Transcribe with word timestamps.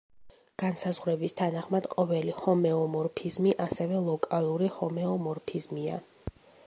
განსაზღვრების 0.61 1.35
თანახმად, 1.41 1.87
ყოველი 1.91 2.33
ჰომეომორფიზმი 2.39 3.53
ასევე 3.67 4.01
ლოკალური 4.09 4.71
ჰომეომორფიზმია. 4.79 6.01